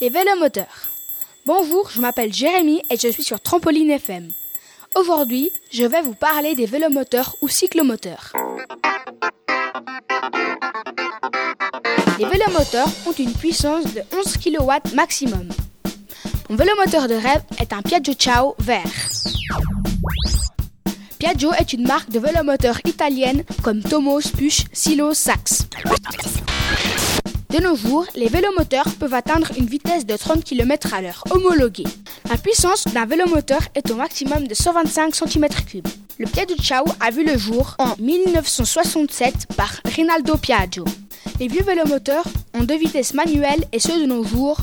Les 0.00 0.08
vélomoteurs. 0.08 0.88
Bonjour, 1.44 1.90
je 1.90 2.00
m'appelle 2.00 2.32
Jérémy 2.32 2.80
et 2.90 2.96
je 2.96 3.08
suis 3.08 3.22
sur 3.22 3.38
Trampoline 3.38 3.90
FM. 3.90 4.30
Aujourd'hui, 4.94 5.50
je 5.70 5.84
vais 5.84 6.00
vous 6.00 6.14
parler 6.14 6.54
des 6.54 6.64
vélomoteurs 6.64 7.36
ou 7.42 7.48
cyclomoteurs. 7.48 8.32
Les 12.18 12.24
vélomoteurs 12.24 12.88
ont 13.06 13.12
une 13.12 13.34
puissance 13.34 13.84
de 13.92 14.02
11 14.16 14.38
kW 14.38 14.94
maximum. 14.94 15.48
Mon 16.48 16.56
vélomoteur 16.56 17.06
de 17.06 17.14
rêve 17.14 17.42
est 17.60 17.74
un 17.74 17.82
Piaggio 17.82 18.14
Ciao 18.14 18.54
vert. 18.58 19.08
Piaggio 21.18 21.52
est 21.52 21.74
une 21.74 21.86
marque 21.86 22.08
de 22.08 22.20
vélomoteurs 22.20 22.80
italienne 22.86 23.44
comme 23.62 23.82
Tomos, 23.82 24.30
Puch, 24.34 24.64
Silo, 24.72 25.12
Sax. 25.12 25.66
De 27.50 27.58
nos 27.58 27.74
jours, 27.74 28.06
les 28.14 28.28
vélomoteurs 28.28 28.86
peuvent 29.00 29.14
atteindre 29.14 29.48
une 29.58 29.66
vitesse 29.66 30.06
de 30.06 30.16
30 30.16 30.44
km 30.44 30.94
à 30.94 31.02
l'heure 31.02 31.24
homologuée. 31.30 31.86
La 32.30 32.38
puissance 32.38 32.84
d'un 32.84 33.06
vélomoteur 33.06 33.60
est 33.74 33.90
au 33.90 33.96
maximum 33.96 34.46
de 34.46 34.54
125 34.54 35.12
cm3. 35.12 35.82
Le 36.20 36.26
Piaggio 36.26 36.54
Ciao 36.62 36.84
a 37.00 37.10
vu 37.10 37.24
le 37.26 37.36
jour 37.36 37.74
en 37.78 37.96
1967 37.98 39.48
par 39.56 39.72
Rinaldo 39.84 40.36
Piaggio. 40.36 40.84
Les 41.40 41.48
vieux 41.48 41.64
vélomoteurs 41.64 42.24
ont 42.54 42.62
deux 42.62 42.78
vitesses 42.78 43.14
manuelles 43.14 43.64
et 43.72 43.80
ceux 43.80 44.00
de 44.00 44.06
nos 44.06 44.22
jours 44.22 44.58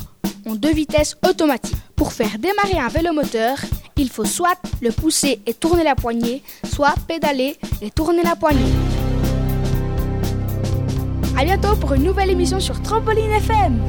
ont 0.46 0.54
deux 0.54 0.72
vitesses 0.72 1.18
automatiques. 1.28 1.76
Pour 1.94 2.14
faire 2.14 2.38
démarrer 2.38 2.78
un 2.78 2.88
vélomoteur, 2.88 3.58
il 3.98 4.08
faut 4.08 4.24
soit 4.24 4.58
le 4.80 4.92
pousser 4.92 5.40
et 5.44 5.52
tourner 5.52 5.84
la 5.84 5.94
poignée, 5.94 6.42
soit 6.72 6.94
pédaler 7.06 7.58
et 7.82 7.90
tourner 7.90 8.22
la 8.22 8.34
poignée. 8.34 8.87
A 11.38 11.44
bientôt 11.44 11.76
pour 11.76 11.94
une 11.94 12.02
nouvelle 12.02 12.30
émission 12.30 12.58
sur 12.58 12.82
Trampoline 12.82 13.30
FM. 13.30 13.80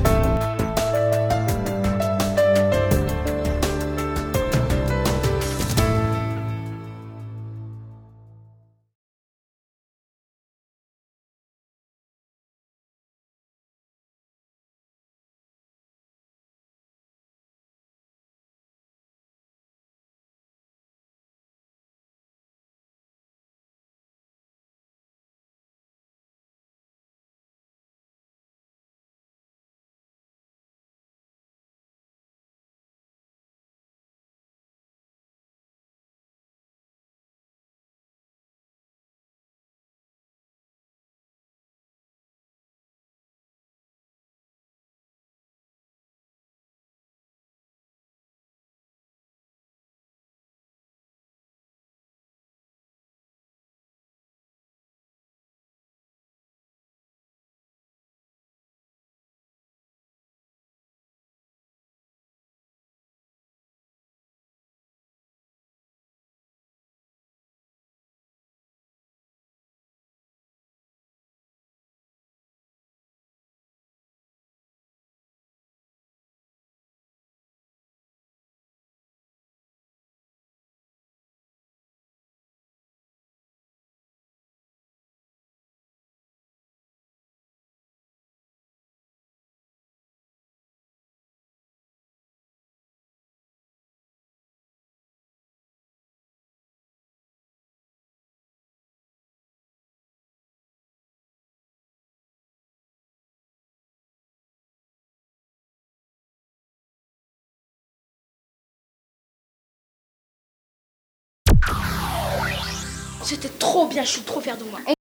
C'était 113.29 113.47
trop 113.59 113.85
bien, 113.85 114.03
je 114.03 114.09
suis 114.09 114.21
trop 114.23 114.41
fier 114.41 114.57
de 114.57 114.63
moi. 114.63 114.79